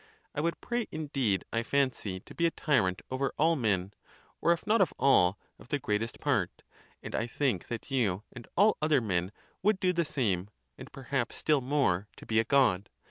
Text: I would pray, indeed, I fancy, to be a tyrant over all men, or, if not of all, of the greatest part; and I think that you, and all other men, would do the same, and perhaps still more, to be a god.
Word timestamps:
I 0.33 0.41
would 0.41 0.59
pray, 0.61 0.87
indeed, 0.91 1.45
I 1.53 1.61
fancy, 1.61 2.21
to 2.21 2.33
be 2.33 2.47
a 2.47 2.49
tyrant 2.49 3.03
over 3.11 3.35
all 3.37 3.55
men, 3.55 3.93
or, 4.41 4.51
if 4.51 4.65
not 4.65 4.81
of 4.81 4.91
all, 4.97 5.37
of 5.59 5.67
the 5.67 5.77
greatest 5.77 6.19
part; 6.19 6.63
and 7.03 7.13
I 7.13 7.27
think 7.27 7.67
that 7.67 7.91
you, 7.91 8.23
and 8.33 8.47
all 8.57 8.77
other 8.81 8.99
men, 8.99 9.31
would 9.61 9.79
do 9.79 9.93
the 9.93 10.03
same, 10.03 10.49
and 10.75 10.91
perhaps 10.91 11.35
still 11.35 11.61
more, 11.61 12.07
to 12.17 12.25
be 12.25 12.39
a 12.39 12.43
god. 12.43 12.89